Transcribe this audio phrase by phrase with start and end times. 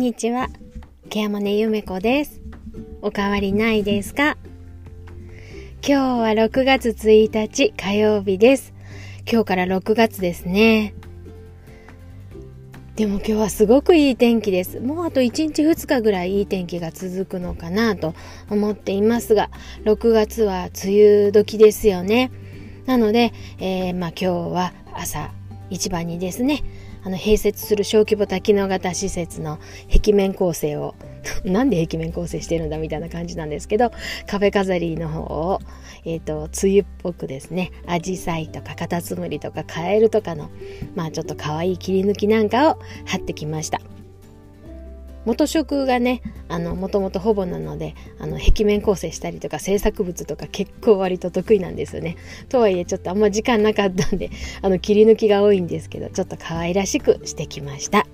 [0.00, 0.48] んにちは。
[1.10, 2.40] ケアマネゆめこです。
[3.02, 4.38] おかわりないですか？
[5.86, 8.72] 今日は6月1日火曜日です。
[9.30, 10.94] 今日から6月ですね。
[12.96, 14.80] でも今日はすごくいい天気です。
[14.80, 18.14] もうあと1日2日ぐらいいい天気が続くのかなと
[18.48, 19.50] 思っていますが、
[19.84, 22.30] 6月は梅雨時ですよね。
[22.86, 25.30] なので、えー、まあ今日は朝
[25.68, 26.62] 一番にですね、
[27.02, 29.58] あの併設する小規模多機能型施設の
[29.92, 30.94] 壁面構成を
[31.44, 33.90] なんで壁面構成してるんだみたいな感じなんですけど
[34.26, 35.60] 壁飾りの方を、
[36.04, 40.50] えーと、梅雨っぽくですねアジサイとかカタツムリとかカエルとかの
[40.94, 43.80] まあちょっと可愛い切り抜きなんかを貼ってきました。
[45.24, 52.16] 元色がねあのもともとほぼなのであの壁面構成したりとか制作物とか結構割と得意なんですよね。
[52.48, 54.30] とはいえちょっとあんま時間なかったんで
[54.62, 58.06] あの切り抜きが多いんですけどちょっと可愛らしくしてきました。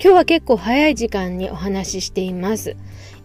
[0.00, 2.76] 今日は結構早い時間にお話ししています。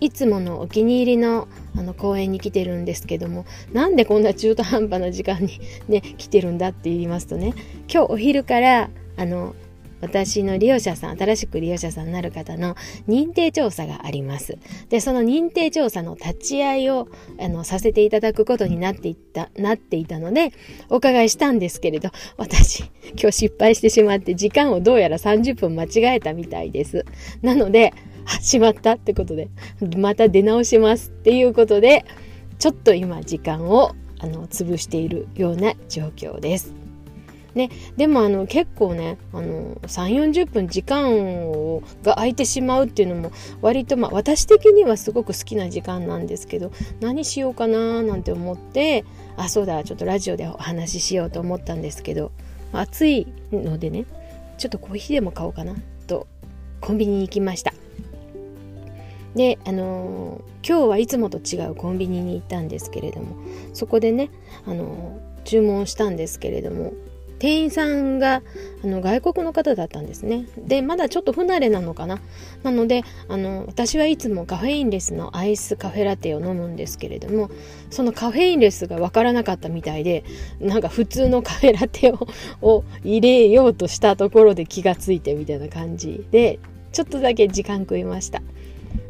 [0.00, 1.46] いつものお気に入りの
[1.76, 7.54] あの公園に来てるんですけどもなんでこんな中途半端な時間にね来てるんだって言いますとね
[7.92, 9.54] 今日お昼からあの
[10.00, 12.76] 私の利用者さん、新しく利用者さんになる方の
[13.08, 14.58] 認定調査があります。
[14.88, 20.52] で、その認定調査の立ち会いをあのさせていただくことになっていった、なっていたので、
[20.88, 22.84] お伺いしたんですけれど、私、
[23.16, 27.04] 今日失敗してしまって、時間をどうやら30分間違えたみたいです。
[27.42, 27.92] なので、
[28.26, 29.48] あ、しまったってことで、
[29.96, 32.04] また出直しますっていうことで、
[32.58, 36.79] ちょっと今時間をあの潰しているような状況です。
[37.54, 49.04] ね、でもあの結構ねあの3 4 0分時間をが空いてしまうっていうのも割と、まあ、私的にはすごく好きな時間なんですけど何しようかななんて思って
[49.36, 52.30] あそうだちょっとラジオでお話ししようと思ったんですけど
[52.72, 54.04] 暑いのでね
[54.58, 55.74] ちょっとコーヒーでも買おうかな
[56.06, 56.26] と
[56.80, 57.72] コンビニに行きました。
[59.34, 63.36] であのー、今日はいつもと違うコンビニに行ったんですけれども
[63.74, 64.28] そこでね、
[64.66, 66.92] あのー、注文したんですけれども
[67.40, 68.42] 店員さんが
[68.84, 70.46] あの外国の方だったんですね。
[70.58, 72.20] で、まだちょっと不慣れなのかな。
[72.62, 77.50] なので、あの、私はいつもカフェインレスのアイスカフェラテを飲むんですけれども、
[77.90, 80.22] そのカフェインレスがわからなかったみたいで、
[80.60, 82.28] なんか普通のカフェラテを
[82.60, 86.58] を入れようとしたところで気がついてみたいな感じで、
[86.92, 88.42] ちょっとだけ時間食いました。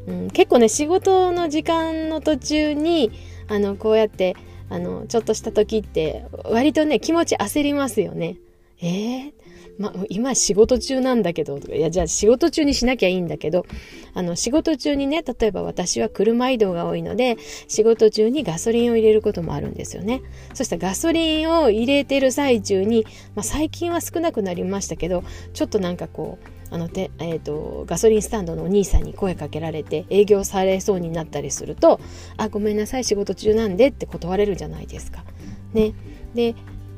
[0.06, 3.10] うん、結構ね、仕事の時間の途中に、
[3.48, 4.36] あの、こうやって
[4.70, 8.36] あの、ちょっとした時って、割とね、気持ち焦りますよね。
[8.80, 9.32] えー、
[9.78, 13.66] ま、今仕事中なんだけど、いや、じゃあ仕事中にしなきゃいいんだけど、
[14.14, 17.36] あの、仕事中にね、例えば私は車移動が多いので、
[17.66, 20.22] 仕事中にガソリンを入れることもあるんですよね。
[20.54, 32.00] そしたらガソリンを入れてる最中に、まあ、最近は少なくなりましたけど、ちょっとなんかこう、あのて、えーと、ガソリンスタンドのお兄さんに声かけられて営業されそうになったりすると
[32.36, 35.24] 「あごめんなさい仕事中なんで」って断れるじゃないですか。
[35.72, 35.92] ね、
[36.34, 36.54] で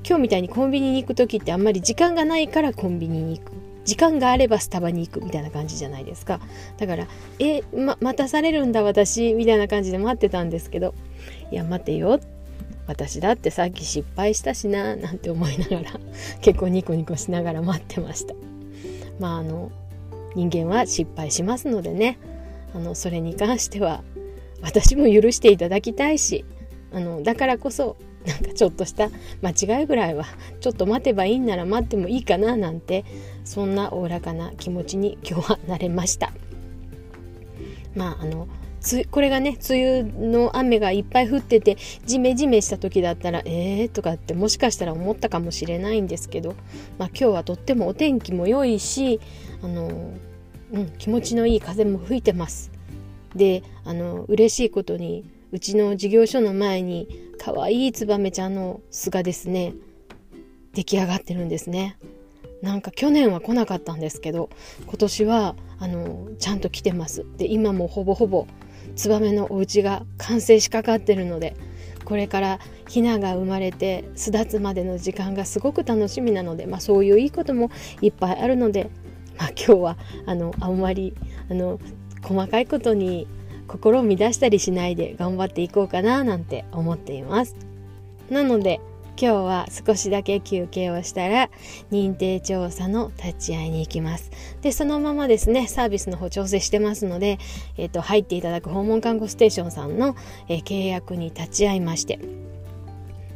[0.06, 3.52] 今日みたいにコンビニに行く時ってあんまり時間がないからコンビニに行く
[3.84, 6.40] 時間があればスタバに行くみたいな感じじゃないですか
[6.78, 7.06] だから
[7.38, 10.94] 「えま待たされるんだ私」みたいな感じで待ってたんですけど
[11.50, 12.20] 「いや待てよ」
[12.86, 16.00] 私だってさっき失敗したしななんて思いながら
[16.40, 18.51] 結構ニコニコしながら待ってました。
[19.22, 19.70] まああの
[20.34, 22.18] 人間は失敗しますのでね。
[22.74, 24.02] あのそれに関しては
[24.62, 26.44] 私も許していただきたいし
[26.90, 29.10] あのだからこそなんかちょっとした
[29.42, 30.24] 間違いぐらいは
[30.60, 33.04] ちょっと待てばいいんなら待ってもいいかななんて
[33.44, 36.32] そんなおおらかな気持ちに今日はなれました。
[37.94, 38.48] まああの
[38.82, 46.54] つこれがね梅雨の雨がいっぱい降っててジメジメした時だったらえーとかってもしかしたら思ったかもしれないんですけど、
[46.98, 49.20] まあ、今日はとってもお天気も良いし
[49.62, 50.12] あの、
[50.72, 52.70] うん、気持ちのいい風も吹いてます。
[53.34, 59.72] であの嬉しいことにうちの事業所の前に可愛いツバメちゃんの巣がですね
[60.74, 61.96] 出来上がってるんですね。
[62.62, 64.48] なんか去年は来なかったんですけど
[64.86, 68.46] 今年はあのちゃんと来てますで今もほぼほぼ
[68.96, 71.56] ツバメのお家が完成しかかってるので
[72.04, 72.58] これから
[72.88, 77.70] ヒナが生まれて巣立つまでの時間がすごく楽しみなので、まあ、そういういいことも
[78.00, 78.90] いっぱいあるので、
[79.38, 79.96] まあ、今日は
[80.26, 81.14] あのあんまり
[81.50, 81.80] あの
[82.22, 83.26] 細かいことに
[83.66, 87.56] 心を乱したりしないで頑張っていこうかななんて思っています。
[88.30, 88.80] なので
[89.20, 91.50] 今日は少しだけ休憩をしたら
[91.90, 94.30] 認定調査の立ち会いに行きます。
[94.62, 97.38] で、そのままですね、サービスの方調整してますので、
[97.76, 100.16] えっ、と、入っていただく訪問看護ステーションさんの、
[100.48, 102.18] えー、契約に立ち会いまして、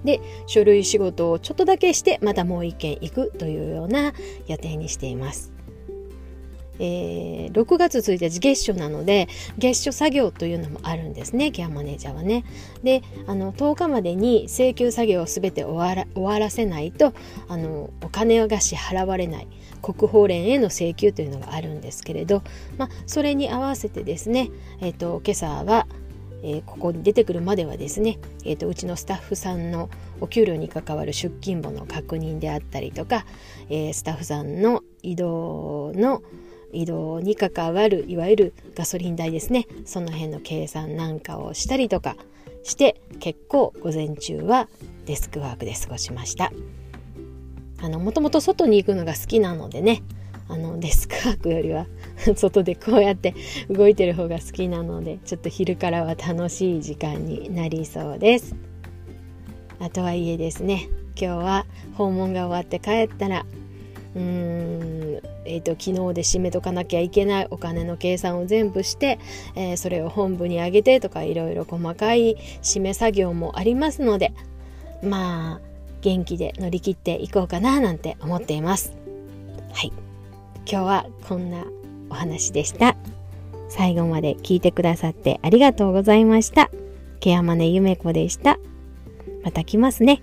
[0.05, 4.12] で、書類仕事をちょっとだけして、またもう一件行くというような
[4.46, 5.56] 予定にしています。
[6.78, 9.28] えー、6月1日月初なので
[9.58, 12.44] 月初作業というのもあるんですねケアマネージャーはね。
[12.82, 17.12] であの10日までに請求作業を全て終わら終わらせないと
[17.49, 19.49] あのお金が支払われない
[19.82, 22.43] 国宝連への請求というのがあるんですけれど、
[22.76, 24.50] まあ、それに合わせてですね、
[24.81, 25.87] えーと、今朝は、
[26.43, 29.88] えー、ここに出てくるまではですね、えーとうちのスタッフさんの
[30.20, 33.26] お給料に関わる出勤簿の確認であったりとか、
[33.69, 36.22] えー、スタッフさんの移動の
[36.73, 39.67] 移動に関わるいわゆるガソリン代ですね。
[39.85, 42.17] その辺の計算なんかをしたりとか
[42.63, 44.69] して結構午前中は
[45.07, 46.53] デスクワークで過ごしました。
[47.81, 50.03] あのもともと外に行くのが好きなのでね。
[50.49, 51.87] あのデスクワークよりは
[52.37, 53.35] 外でこうやって
[53.69, 58.55] 動いてる方が好きなのでちょっと昼からは楽しい時間になりそうです。
[59.79, 60.89] あとはいえですね。
[61.19, 63.47] 今日は訪問が終わって帰ったら
[64.17, 65.07] うーん。
[65.49, 69.19] えーと、昨日で締めとかなきゃいけないお金の計算を全部して、
[69.55, 74.33] えー、それを本部にあげてとかいろいろ細かい締め作業もありますので
[75.03, 75.61] まあ
[76.03, 78.93] 元気で乗り切っていこうかななんて思っています。
[79.73, 79.93] はい。
[80.69, 81.65] 今日はこんな
[82.11, 82.97] お話でした。
[83.69, 86.71] 最後まで聞いてくださってありがとうございました。
[87.21, 88.59] ケアマネゆめこでした。
[89.43, 90.23] また来ますね。